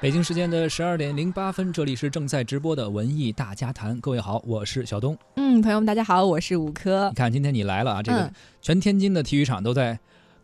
[0.00, 4.00] 北京时间的十二点零八分，这里是正在直播的文艺大家谈。
[4.00, 5.18] 各位好，我是小东。
[5.34, 7.16] 嗯，朋友们大家好，我是五科你。
[7.16, 8.32] 看，今天你来了啊，这个嗯
[8.62, 9.98] 全天津的体育场都在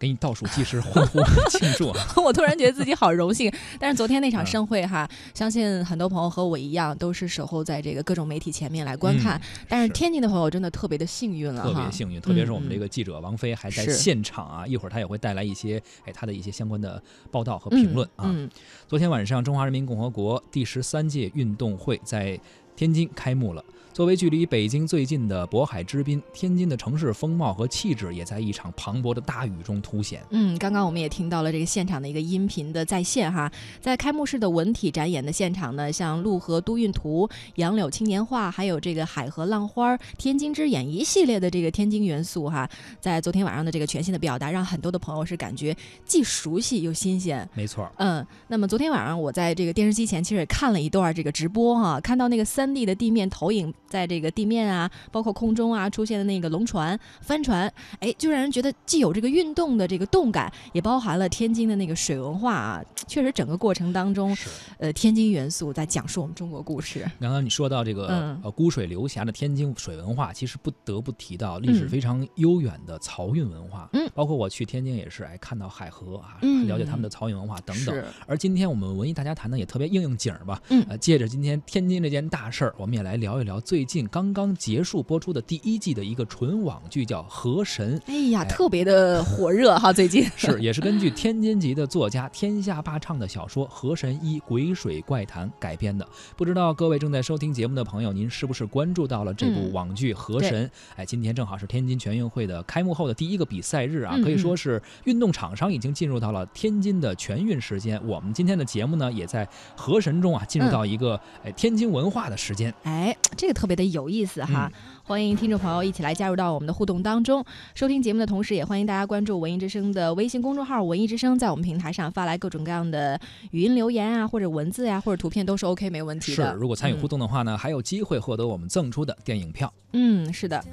[0.04, 2.06] 给你倒数计时，欢呼 庆祝啊！
[2.22, 3.50] 我突然觉得自己好荣幸。
[3.80, 9.40] 但是昨天那场嗯盛会哈，相信很多朋友和我一样，都是守候在这个各种媒体前面来观看。
[9.66, 18.26] 但是是天津的朋友真的特别的幸运了哈，特别幸运，特别是我们嗯这个记者王菲还在现场啊，一会儿她也会带来一些哎她的一些相关的报道和评论啊。
[18.26, 18.50] 嗯，
[18.86, 22.38] 昨天晚上，中华人民共和国第十三届运动会在
[22.76, 23.64] 天津开幕了。
[23.92, 30.20] 作为距离北京最近的渤海之滨，天津的城市风貌和气质也在一场磅礴的大雨中凸显。
[30.30, 33.48] 嗯，刚刚我们也听到了这个现场的一个音频的再现哈，
[33.80, 42.68] 在开幕式的文体展演的现场呢，像陆河都运图、杨柳青年画，还有这个海河浪花、天津之眼一系列的这个天津元素哈，
[43.00, 45.72] 在昨天晚上的这个全新的表达，让很多的朋友是感觉
[46.04, 47.48] 既熟悉又新鲜。
[47.54, 62.84] 没错，嗯，那么昨天晚上我在这个电视机前其实也看了一段这个直播哈、看到那个三 D 的地面投影，在这个地面啊，包括空中啊出现的那个龙船、帆船，哎，就让人觉得既有这个运动的这个动感，也包含了天津的那个水文化啊。
[63.08, 64.36] 确实，整个过程当中，
[64.78, 67.04] 呃，天津元素在讲述我们中国故事。
[67.18, 73.88] 刚刚你说到这个、嗯呃孤水流峡的天津水文化，其实不得不提到历史嗯非常悠远的漕运文化。
[73.92, 78.04] 嗯包括我去天津也是，哎，看到海河啊，嗯了解他们的漕运文化等等。
[78.26, 80.60] 而今天我们文艺大家谈的，也特别应应景儿吧。
[80.68, 87.98] 嗯呃，借着今天天津这件大事儿，我们也来聊一聊最近刚刚结束播出的第一季的一个纯网剧，叫《河神》。
[88.06, 96.06] 哎呀，哎特别的火热哈，最近 是，也是根据天津籍的作家天下霸唱的小说《河神一鬼水怪谈》改编的。
[96.36, 100.66] 不知道各位正在收听节目的朋友，您是不是关注到了这部嗯网剧《河神》？
[100.96, 108.00] 哎，今天正好是天津全运会的开幕后的第一个比赛日啊，嗯可以说是运动场上已经进入到了天津的全运时间。
[108.06, 112.72] 我们今天的节目呢，也在《河神》中啊，进入嗯到一个哎天津文化的时间。
[112.82, 114.70] 哎，这个特别的有意思哈！
[114.72, 117.44] 嗯欢迎听众朋友一起来加入到我们的互动当中。
[117.74, 129.70] 收听节目的同时，也欢迎大家关注文艺之声的微信公众号“文艺之声”，在我们平台上发来各种各样的语音留言啊，或者文字呀、或者图片都是 OK 没问题的是的。，如果参与互动的话呢，还有机会获得我们赠出的电影票。
[129.92, 130.64] 嗯，是的。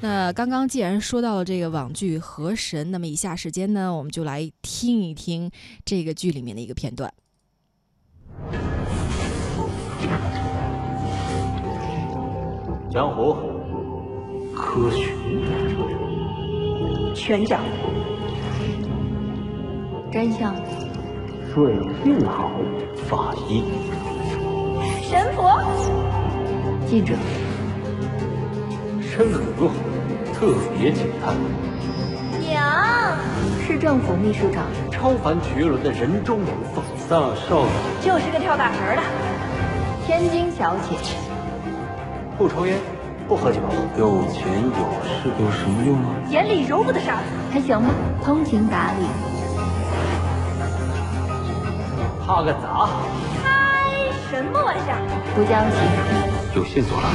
[0.00, 5.50] 那刚刚既然说到了这个网剧《河神》，那么以下时间呢，我们就来听一听
[5.84, 7.12] 这个剧里面的一个片段。
[12.90, 13.36] 江湖
[14.54, 15.12] 科学，
[17.14, 17.58] 拳脚，
[20.10, 20.54] 真相，
[21.52, 22.50] 水性好，
[23.06, 23.62] 法医
[25.02, 25.60] 神佛，
[26.86, 27.12] 记者，
[29.02, 29.70] 深河
[30.32, 31.36] 特别警探，
[32.40, 33.18] 娘，
[33.66, 37.70] 市政府秘书长，超凡绝伦的人中龙凤大少爷，
[38.00, 39.02] 就是个跳大神的。
[40.06, 40.96] 天津小姐，
[42.38, 42.78] 不抽烟，
[43.26, 43.58] 不喝酒，
[43.98, 46.14] 有钱有势有什么用啊？
[46.30, 47.90] 眼里揉不得沙子，还行吗，
[48.24, 49.04] 通情达理。
[52.24, 52.90] 怕个杂，
[53.42, 53.50] 开
[54.30, 54.94] 什么玩笑？
[55.34, 55.82] 不交情，
[56.54, 57.08] 有线索了。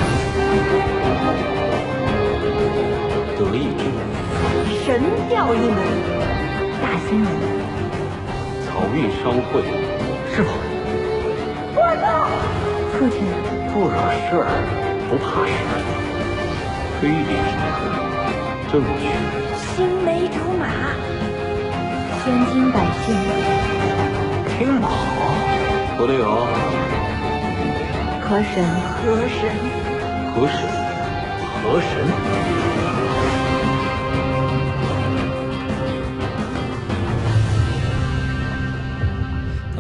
[3.37, 3.95] 得意之美，
[4.83, 5.77] 神调一门，
[6.81, 7.31] 大新闻。
[8.67, 9.63] 漕运商会，
[10.35, 10.51] 是否
[11.75, 12.27] 我操！
[12.99, 13.23] 父亲，
[13.71, 13.95] 不惹
[14.27, 14.43] 事儿，
[15.13, 15.53] 不怕事？
[16.99, 17.15] 推理
[18.71, 19.13] 正确，
[19.75, 20.65] 青梅竹马，
[22.23, 23.13] 千金百姓，
[24.57, 24.89] 听得好，
[25.97, 26.49] 不对哦，
[28.23, 28.65] 河神，
[28.97, 29.53] 河神，
[30.33, 30.65] 河神，
[31.61, 31.91] 河神。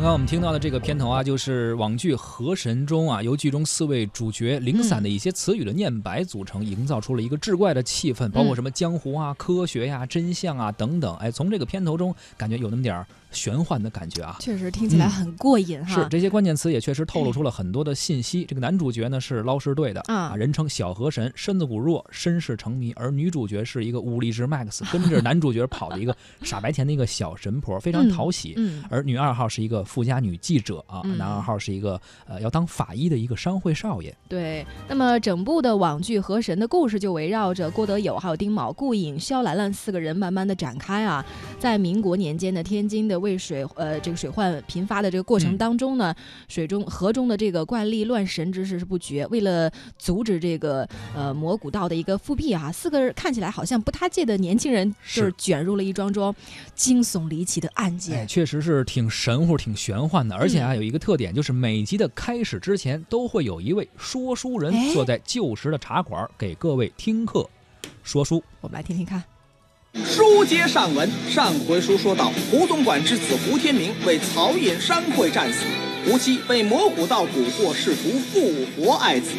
[0.03, 11.15] 刚刚我们听到的这个片头啊，就是网剧《河神》中啊，由剧中四位主角零散的一些词语的念白组成，营造出了一个志怪的气氛，包括什么江湖啊、科学呀、真相啊等等。
[11.15, 14.37] 哎，从这个片头中感觉有那么点儿玄幻的感觉啊。
[14.39, 15.95] 确实听起来很过瘾哈。
[15.95, 18.45] 是这些关键词也确实透露出了很多的信息。
[18.45, 28.53] 这个男主角呢是捞尸队的啊人称小河神，身子骨弱，身世成谜；而女主角是一个武力值 max，跟着男主角跑的一个傻白甜的一个小神婆， 非常讨喜。
[28.57, 34.15] 嗯，而女二号是一个富家女记者啊，嗯男二号是一个呃要当法医的一个商会少爷。
[34.29, 34.65] 对。
[34.87, 41.25] 那么整部的网剧《河神》的故事就围绕着郭德友、还有丁卯、顾影、肖兰兰四个人慢慢的展开啊。
[41.57, 46.13] 在民国年间的天津的渭水呃这个水患频发的这个过程嗯当中呢，
[46.49, 49.25] 水中河中的这个怪力乱神之事是不绝。
[49.27, 50.85] 为了阻止这个
[51.15, 56.35] 呃魔古道的一个复辟啊，四个看起来好像不搭界的年轻人，就是是卷入了一桩桩
[56.75, 58.27] 惊悚离奇的案哎，件。
[58.27, 67.47] 确实是挺神乎、挺玄玄幻的，而且啊嗯有一个特点，就是每集的开始之前都会有一位说书人哎坐在旧时的茶馆给各位听课
[68.01, 68.43] 说书。
[68.59, 69.23] 我们来听听看。
[70.03, 75.59] 书接上文，上回书说到，胡总管之子胡天明为曹寅商会战死，
[76.05, 79.29] 胡妻被魔虎道蛊惑，试图复活爱子。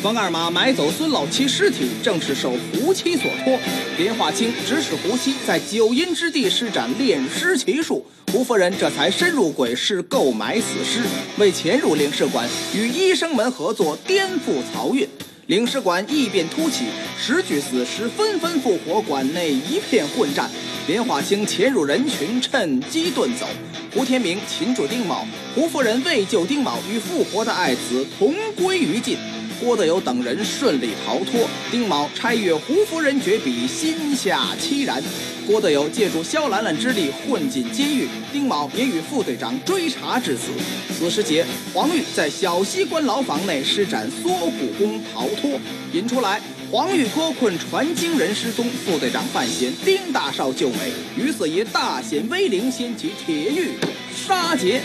[0.00, 3.58] 冯二马买走孙老七尸体，正是受胡妻所托。
[3.98, 11.02] 林化清指使胡妻在九阴之地施展炼尸奇术，胡夫人这才深入鬼市购买死尸，
[11.38, 15.08] 为潜入领事馆与医生们合作，颠覆漕运。
[15.46, 16.86] 领事馆异变突起，
[17.18, 20.50] 十具死尸纷纷复活，馆内一片混战。
[20.86, 23.46] 连化清潜入人群，趁机遁走。
[23.92, 29.18] 胡天明擒住丁卯，胡夫人为救丁卯与复活的爱子同归于尽。
[29.60, 35.02] 郭德友等人顺利逃脱，丁卯拆阅胡夫人绝笔，心下凄然。
[35.46, 40.50] 郭德友借助萧兰兰之力混进监狱，丁卯也与副队长追查至此。
[40.98, 41.44] 此时节，
[41.74, 45.60] 黄玉在小西关牢房内施展缩骨功逃脱，
[45.92, 46.40] 引出来。
[46.70, 53.72] 黄玉脱困传经人失踪，副队长范闲、丁大少救美，于四爷大显威灵，掀起铁玉
[54.16, 54.80] 杀劫。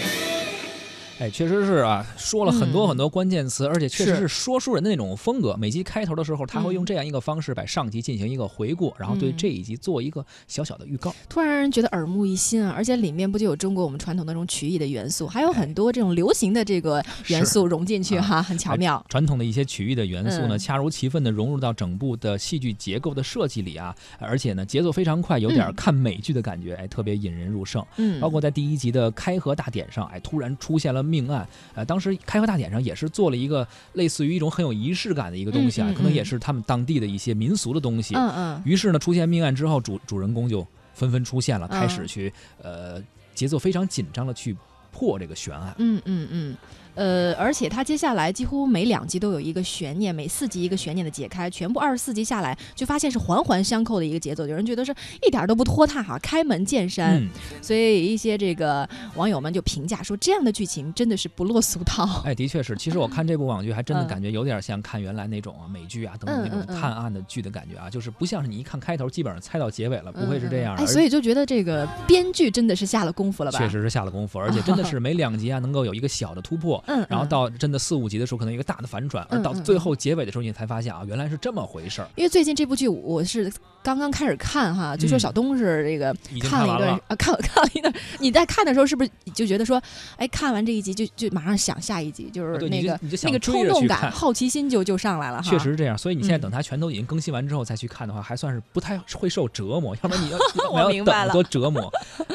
[1.19, 5.55] 哎，确实是啊，说了很多嗯很多关键词，而且确实是是说书人的那种风格。
[5.57, 11.11] 每集开头的时候，他会用嗯这样一个方式把上集进行一个回顾，然后对嗯这一集做一个小小的预告。
[11.27, 12.71] 突然让人觉得耳目一新啊！
[12.77, 19.03] 而且里面不就有中国我们传统那种曲艺的元素，还有很多这种流行的这个元素融进去啊哈，很巧妙。
[19.09, 27.83] 传统的一些曲艺的元素呢，嗯恰如其分的融入到整部的戏剧结构的设计里啊，而且呢，节奏非常快，有点嗯看美剧的感觉，哎，特别引人入胜。
[27.97, 38.16] 嗯，包括在第一集的开合大典上，哎，突然出现了命案，呃，当时开河大典上也是做了一个类似于一种很有仪式感的一个东西啊，可能也嗯是他们当地的一些民俗的东西。
[38.16, 43.01] 嗯嗯于是呢，出现命案之后，主主人公就纷纷出现了，开始嗯去呃
[43.33, 44.56] 节奏非常紧张的去
[44.92, 45.74] 破这个悬案。
[45.77, 46.57] 嗯嗯嗯。
[47.00, 54.46] 呃，而且它接下来几乎每两集都有一个悬念，每四集一个悬念的解开，全部二十四集下来，就发现是环环相扣的一个节奏。
[54.46, 54.94] 有人觉得是
[55.25, 57.15] 一点都不拖沓哈，开门见山。
[57.15, 57.29] 嗯，
[57.62, 62.22] 所以一些这个网友们就评价说，这样的剧情真的是不落俗套。
[62.25, 62.75] 哎，的确是。
[62.75, 70.84] 其实我看这部网剧，还真的嗯感觉有点像看原来那种啊美剧啊等等那种探案的剧的感觉啊，就是不像是你一看开头，基本上猜到结尾了，不会是这样的。
[70.84, 73.58] 哎，所以就觉得这个编剧真的是下了功夫了吧？
[73.58, 82.08] 确实是下了功夫，而且真的是 每两集啊能够有一个小的突破，嗯，然后嗯到真的四五集的时候，可能一个大的反转，而到最后结尾的时候，你才发现啊，原来是这么回事儿。
[82.15, 83.51] 因为最近这部剧我是
[83.84, 87.93] 刚刚开始看哈，就说嗯小东是这个看了一段啊，看看了一段。
[88.19, 89.81] 你在看的时候是不是就觉得说，
[90.17, 95.50] 哎，看完这一集就就马上想下一集，就是那个那个冲动感、好奇心就就上来了哈。
[95.50, 95.96] 确实是这样。
[95.96, 100.38] 所以你现在嗯等它全都已经更新完之后再去看的话，还算是不太会受折磨，要不然你要
[100.72, 101.91] 我要明白了等多折磨。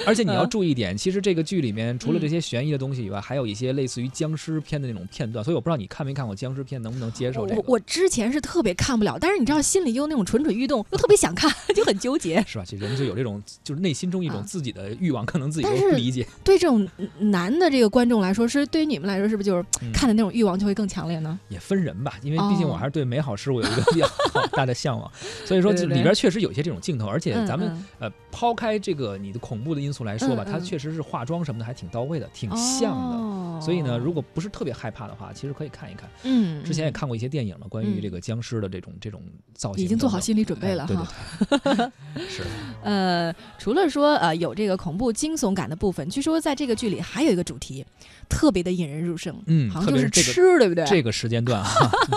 [0.06, 5.44] 而且你要嗯注意一点，其实这个剧里面除了这嗯些悬疑的东西以外，还有一些类似于僵尸片的那种片段。
[5.44, 7.60] 所以我不知道你看没看过僵尸片，能不能接受这个？
[7.62, 12.42] 我我之前是特别看不了，但是你知道心里又那种蠢蠢欲动，又特别想看，就很纠结。
[12.46, 12.64] 是吧？
[12.64, 16.26] 其实人就有这种，就是内心中一种啊自己的欲望，可能自己都不理解。
[16.42, 16.86] 对这种
[17.18, 21.38] 男的这个观众来说，是对于你们来说，是不是就是嗯看的那种欲望就会更强烈呢？
[21.48, 25.10] 也分人吧，因为毕竟我哦还是对美好事物有一个比较好大的向往，
[25.44, 33.16] 所以说里边确实有一些这种镜头，而且嗯咱们嗯呃抛开这个你的恐怖的因素来说吧，它确实是化妆什么的还挺到位的，挺像的。
[33.16, 36.08] 哦所以呢，如果不是特别害怕的话，其实可以看一看。
[36.22, 39.22] 嗯，之前也嗯看过一些电影了，关于嗯这个僵尸的这种这种
[39.54, 40.96] 造型已经做好心理准备了对。
[40.96, 42.42] 对对，是
[42.82, 47.84] 呃，除了说呃有这个恐怖惊悚感的部分，据说在这个剧里还有一个主题，
[48.28, 50.84] 特别的引人入胜，嗯好像就是特别是这个吃，对不对？
[50.86, 51.70] 这个时间段啊，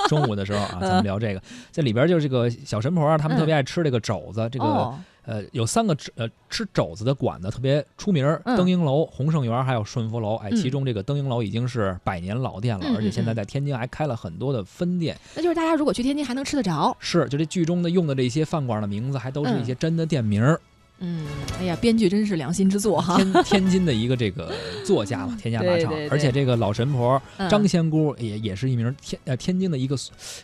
[0.07, 10.35] 中午的时候啊，咱嗯们聊这个，这里边就是这个小神婆啊，他们特别爱吃这个肘子，这个哦，呃，有三个吃呃吃肘子的馆子特别出名登英楼、洪盛园还有顺福楼。
[10.37, 15.17] 哎，嗯其中这个登英楼已经是百年老店了，嗯而且现在在天津还开了很多的分店。
[15.35, 16.95] 那就是大家如果去天津还能吃得着。
[16.99, 20.59] 是，就这剧中的用的这些饭馆的名字，还都是一些真的店名儿。
[20.99, 21.25] 嗯，
[21.59, 23.17] 哎呀，编剧真是良心之作哈。
[23.17, 24.51] 天天津的一个这个
[24.85, 29.95] 作家嘛，天下马场对对，对而且这个老神婆嗯张仙姑也也是一名天呃天津的一个，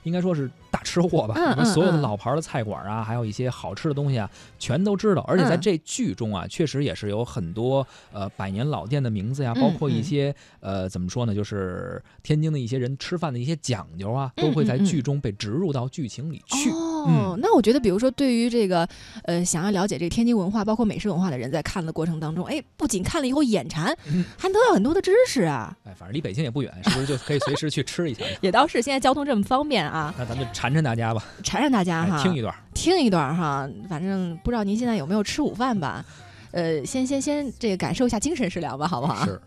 [0.03, 1.35] 应该说是大吃货吧。
[1.51, 4.29] 我们所有的老牌的菜馆啊，还有一些好吃的东西啊，
[4.59, 5.21] 全都知道。
[5.27, 16.69] 而且在嗯这剧中啊，确实也是有很多呃百年老店的名字呀，嗯包括一嗯些呃怎么说呢，就是天津的一些人吃饭的一些讲究啊，都会在剧中被植入到剧情里去。
[17.03, 18.87] 哦，嗯那我觉得，比如说，对于这个
[19.23, 25.75] 呃想要了解这个天津文化，包括美食文化的人，在看的过程当中，哎，不仅看了以后眼馋，嗯还得到很多的知识啊。
[25.83, 28.23] 哎，反正离北京也不远，是不是就可以随时去吃一下？
[28.41, 32.53] 也倒是，现在交通这么方便啊，那咱们就馋馋大家吧，馋馋大家哈，哎，听一段。
[32.73, 36.03] 听一段哈，反正不知道您现在有没有吃午饭吧？
[36.51, 39.25] 呃，先先先这个感受一下精神食粮吧，好不好？
[39.25, 39.39] 是。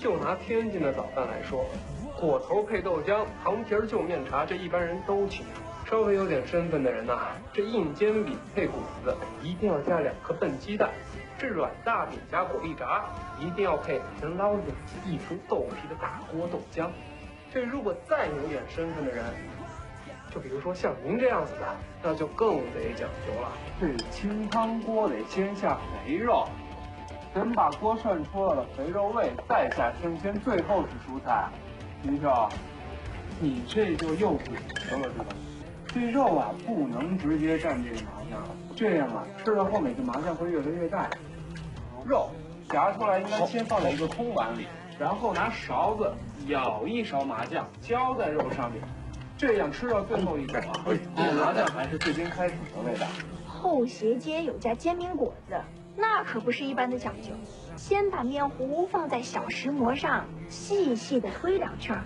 [0.00, 1.62] 就拿天津的早饭来说，
[2.18, 5.60] 果头配豆浆，糖皮儿就面茶，这一般人都清楚。
[5.90, 10.88] 稍微有点身份的人呐、这硬煎饼配谷子，一定要加两颗笨鸡蛋；
[11.38, 13.04] 这软大饼加果粒炸，
[13.38, 14.62] 一定要配能捞子，
[15.04, 16.88] 一壶豆皮的大锅豆浆。
[17.52, 19.22] 这如果再有点身份的人，
[20.32, 23.52] 就比如说像您这样子的，那就更得讲究了。
[23.78, 25.76] 这清汤锅得先下
[26.06, 26.48] 肥肉，
[27.32, 31.48] 等把锅涮出了肥肉味，再下生鲜，最后是蔬菜。
[32.02, 32.48] 林少，
[33.40, 35.26] 你这就又不行了，知道吗？
[35.86, 38.42] 这肉啊，不能直接蘸这个麻酱，
[38.74, 41.08] 这样啊，吃到后面这麻酱会越来越淡。
[42.04, 42.30] 肉
[42.68, 44.66] 夹出来应该先放在一个空碗里，
[44.98, 46.12] 然后拿勺子
[46.46, 48.82] 舀一勺麻酱浇在肉上面，
[49.36, 50.84] 这样吃到最后一口啊，
[51.16, 53.06] 这麻酱还是最先开始的味道。
[53.46, 55.54] 后斜街有家煎饼果子，
[56.00, 57.32] 那可不是一般的讲究。
[57.76, 62.02] 先把面糊放在小石磨上，细细的推两圈，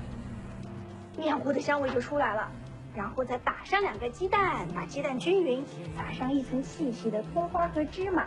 [1.17, 2.51] 面糊的香味就出来了。
[2.95, 5.65] 然后再打上两个鸡蛋，把鸡蛋均匀，
[5.97, 8.27] 撒上一层细细的葱花和芝麻，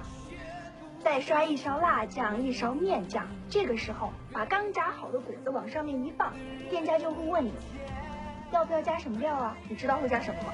[1.00, 3.26] 再刷一勺辣酱，一勺面酱。
[3.50, 6.34] 这个时候，把刚炸好的果子往上面一放，
[6.70, 7.54] 店家就会问你，
[8.52, 9.56] 要不要加什么料啊？
[9.70, 10.54] 你知道会加什么吗？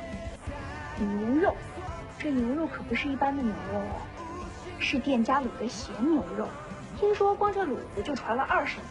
[0.99, 1.55] 牛肉。
[2.19, 4.01] 这牛肉可不是一般的牛肉哦，
[4.83, 6.47] 是店家卤的咸牛肉。
[6.99, 8.85] 听说光这卤子就传了二十年。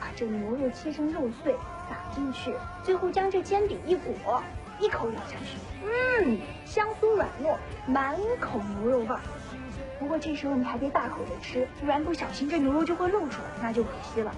[0.00, 1.54] 把这牛肉切成肉碎，
[1.88, 4.42] 撒进去，最后将这煎饼一裹，
[4.80, 7.56] 一口咬下去，嗯，香酥软糯，
[7.86, 9.20] 满口牛肉味儿。
[10.00, 14.34] 不过这时候你还别大口的吃，不然不小心这牛肉就会露出来，那就可惜了。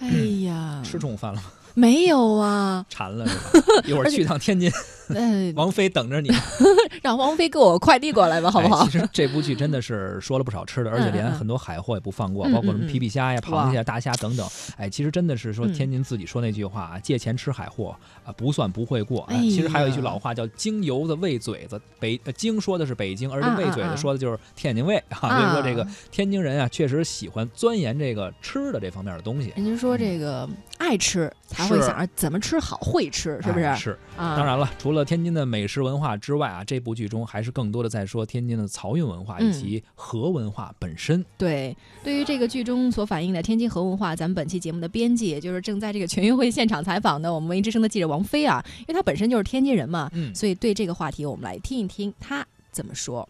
[0.00, 0.08] 哎
[0.46, 1.52] 呀，吃中午饭了吗？
[1.78, 3.60] 没有啊，馋了是吧？
[3.86, 4.72] 一会儿去趟天津，
[5.14, 6.30] 呃， 王菲等着你，
[7.02, 8.84] 让王菲给我快递过来吧，好不好？
[8.84, 14.48] 哎其实这部剧真的是说了不少吃的，而且连很多海货也不放过，嗯包括什么嗯皮皮虾呀、螃蟹、大虾等等。
[14.78, 19.20] 哎，其实真的是说嗯天津自己说那句话啊，借钱吃海货啊，不算不会过。
[19.28, 25.28] 哎其实还有一句老话叫“京油子喂嘴子”，北呃京说的是北京，而这喂嘴子说的就是天津卫啊。
[25.28, 29.52] 所以说这个天津人啊，确实喜欢钻研这个吃的这方面的东西。
[29.56, 33.64] 人家说这个爱吃才会想着怎么吃好，会吃，是不是？
[33.64, 33.98] 哎是。
[34.16, 41.24] 啊，当然了，除了天津的美食文化之外啊，这部剧中还是更多的在说天津的漕运文化嗯以及河文化本身。
[41.36, 53.28] 对，对于这个剧中所反映的天津河文化，咱们本期节目的编辑，也就是正在这个全运会现场采访的我们文艺之声的记者王菲啊，因为她本身就是天津人嘛，嗯所以对这个话题，我们来听一听她怎么说。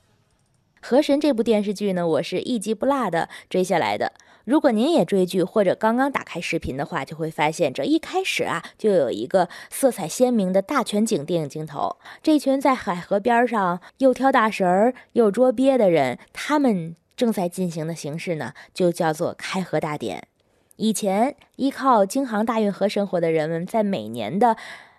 [0.88, 4.12] 《河神》这部电视剧呢，我是一集不落的追下来的。
[4.46, 11.96] 如果您也追剧或者刚刚打开视频的话，就会发现这一开始啊，就有一个色彩鲜明的大全景电影镜头。
[12.22, 20.28] 这群在海河边上又挑大神儿又捉鳖的人，他们正在进行的形式呢，就叫做开河大典。
[20.76, 24.56] 以前依靠京杭大运河生活的人们，在每年的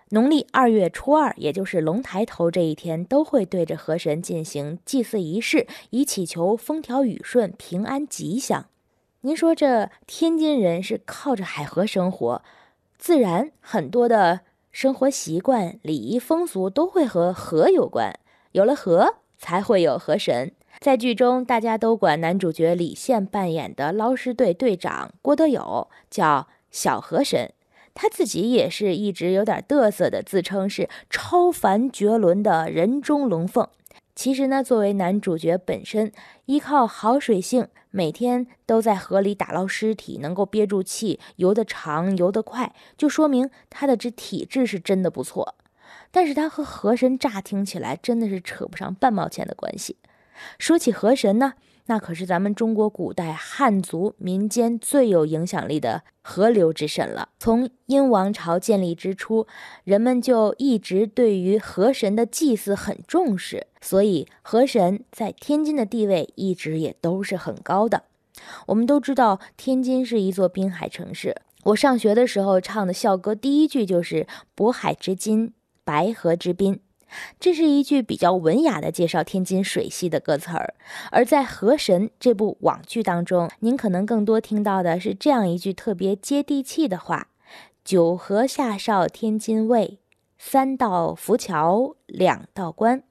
[0.09, 8.65] 农历二月初二，也就是龙抬头这一天，都会对着河神进行祭祀仪式，以祈求风调雨顺、平安吉祥。
[9.21, 12.43] 您说这天津人是靠着海河生活，
[12.99, 18.13] 自然很多的生活习惯、礼仪风俗都会和河有关。
[18.51, 20.51] 有了河，才会有河神。
[20.79, 27.51] 在剧中，大家都管男主角李现扮演的捞尸队队长郭德友叫小河神。
[27.95, 33.67] 他自己也是一直有点嘚瑟的，自称是超凡绝伦的人中龙凤。
[34.17, 36.11] 其实呢，作为男主角本身，
[36.45, 45.53] 依靠好水性，每天都在河里打捞尸体，能够憋住气，游得长，游得快，就说明他的这体质是真的不错。
[46.09, 49.97] 但是他和河神乍听起来真的是扯不上半毛钱的关系。
[50.57, 51.53] 说起河神呢，
[51.87, 57.29] 那可是咱们中国古代汉族民间最有影响力的河流之神了。
[57.39, 59.47] 从殷王朝建立之初，
[59.83, 68.03] 人们就一直对于河神的祭祀很重视，所以河神在天津的地位一直也都是很高的。
[68.67, 71.37] 我们都知道，天津是一座滨海城市。
[71.63, 75.53] 我上学的时候唱的校歌，第一句就是“渤海之滨，
[75.83, 76.79] 白河之滨”。
[77.39, 80.73] 这是一句比较文雅的介绍天津水系的歌词儿，
[81.11, 87.29] 而在《河神》这部网剧当中，您可能更多听到的是这样一句特别接地气的话
[87.83, 89.99] ：“九河下哨天津卫，
[90.37, 93.03] 三道浮桥两道关。”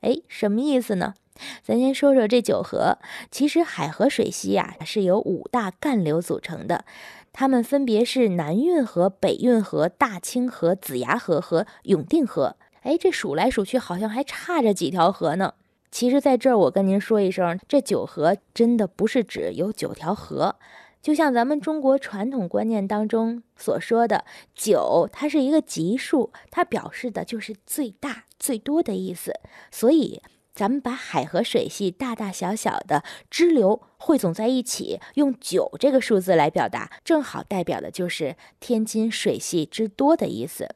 [0.00, 1.14] 哎，什么意思呢？
[1.62, 2.98] 咱先说说这九河。
[3.30, 6.84] 其实海河水系呀、是由五大干流组成的，
[7.32, 12.56] 它们分别是南运河、北运河、大清河、子牙河和永定河。
[12.82, 15.54] 哎，这数来数去，好像还差着几条河呢。
[15.90, 20.56] 其实，在这儿我跟您说一声，这九河真的不是指有九条河，
[21.00, 29.32] 就像咱们中国传统观念当中所说的，九它是一个级数，它表示的就是最大、最多的意思。
[29.70, 30.20] 所以，
[30.54, 40.68] 咱们把海河水系大大小小的支流汇总在一起，用九这个数字来表达，正好代表的就是天津水系之多的意思。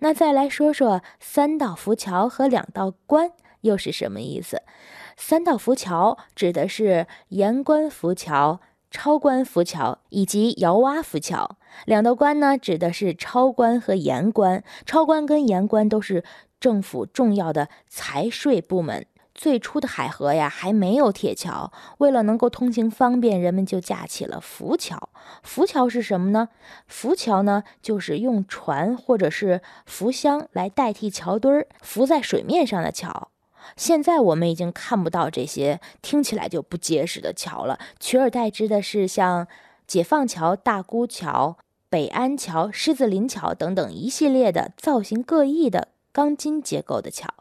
[0.00, 4.62] 那再来说说三道浮桥和两道关又是什么意思？
[5.16, 8.60] 三道浮桥指的是盐官浮桥。
[8.92, 14.64] 超官浮桥以及窑洼浮桥，两道关呢，指的是超官和盐官。
[14.84, 16.24] 超官跟盐官都是
[16.58, 19.06] 政府重要的财税部门。
[19.40, 25.08] 最初的海河呀，还没有铁桥，为了能够通行方便，人们就架起了浮桥。
[25.42, 26.50] 浮桥是什么呢？
[26.86, 33.30] 浮桥呢，就是用船或者是浮箱来代替桥墩儿，浮在水面上的桥。
[33.78, 39.48] 现在我们已经看不到这些听起来就不结实的桥了，取而代之的是像
[39.86, 41.56] 解放桥、大沽桥、
[41.88, 47.32] 北安桥、狮子林桥等等一系列的造型各异的钢筋结构的桥。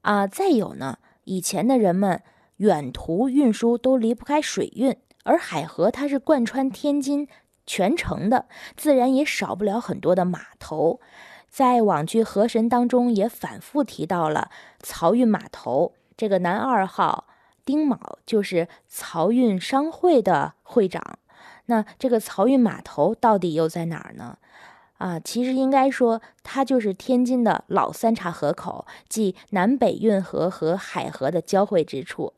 [0.00, 2.22] 啊，再有呢，以前的人们
[2.56, 7.26] 远途运输都离不开水运，而海河它是贯穿天津
[7.66, 11.00] 全城的，自然也少不了很多的码头。
[11.48, 14.50] 在网剧《河神》当中也反复提到了
[14.82, 17.26] 漕运码头，这个男二号
[17.64, 21.18] 丁卯就是漕运商会的会长。
[21.66, 24.38] 那这个漕运码头到底又在哪儿呢？
[25.04, 32.32] 啊，其实应该说，它就是天津的老三岔河口，即南北运河和海河的交汇之处。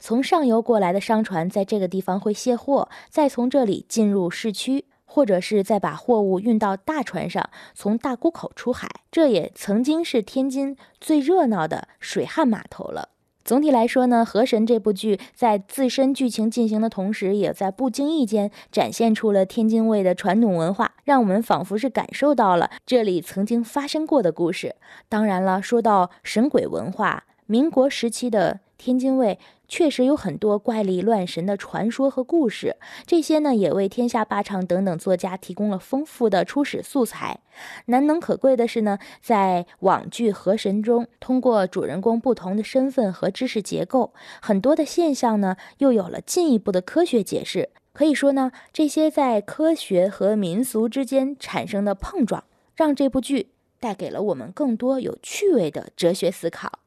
[0.00, 4.86] 从上游过来的商船在这个地方会卸货，再从这里进入市区。
[5.06, 13.10] 或者是再把货物运到大船上，从大沽口出海，这也曾经是天津最热闹的水旱码头了。
[13.44, 24.76] 总体来说呢，《河神》这部剧在自身剧情进行的同时，也在不经意间展现出了天津卫的传统文化，让我们仿佛是感受到了这里曾经发生过的故事。
[25.10, 29.38] 当然了，说到神鬼文化，民国时期的天津卫。
[29.66, 37.40] 确实有很多怪力乱神的传说和故事，这些呢也为天下霸唱等等作家提供了丰富的初始素材。
[37.86, 47.70] 难能可贵的是呢，在网剧《河神》中，通过主人公不同的身份和知识结构，很多的现象呢又有了进一步的科学解释。
[47.92, 56.80] 可以说呢，这些在科学和民俗之间产生的碰撞，让这部剧带给了我们更多有趣味的哲学思考。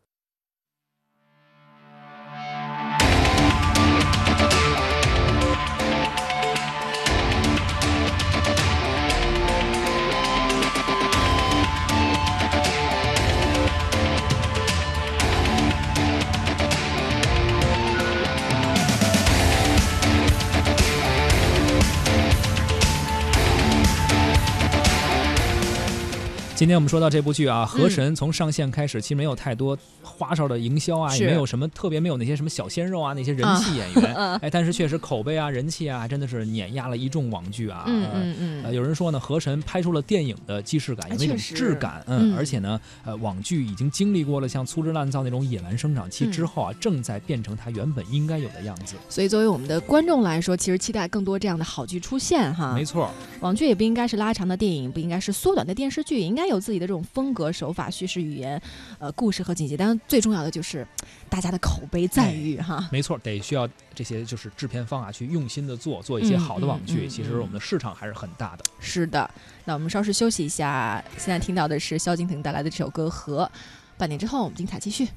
[26.58, 37.84] 今天我们说到这部剧啊，《河神》从上线开始，其实没有太多花哨的营销啊，也没有什么特别，没有那些什么小鲜肉啊，那些人气演员， 哎，但是确实口碑啊、人气啊，真的是碾压了一众网剧啊。
[37.86, 38.64] 嗯嗯嗯。
[38.64, 42.04] 呃，有人说呢，《河神》拍出了电影的既视感，有那种质感。
[42.08, 42.36] 嗯。
[42.36, 48.96] 而且呢，呃，网剧已经经历过了像粗制滥造那种野蛮生长期之后啊，正在变成它原本应该有的样子。
[49.08, 52.74] 所以，作为我们的观众来说，其实期待更多这样的好剧出现哈。
[52.74, 53.12] 没错。
[53.42, 57.34] 网剧也不应该是拉长的电影，不应该是缩短的电视剧，应该有自己的这种风。
[57.38, 58.60] 格、手法、叙事语言，
[58.98, 60.88] 呃，故事和情节，当然最重要的就是
[61.30, 62.90] 大家的口碑赞誉哈。
[62.92, 67.08] 没错，得需要这些就是制片方啊去用心的做，做一些好的网剧。
[67.08, 68.64] 其实我们的市场还是很大的。
[68.80, 69.30] 是的，
[69.66, 73.46] 那我们稍事休息一下，现在听到的是萧敬腾带来的这首歌《和》，
[73.96, 75.08] 半点之后我们精彩继续。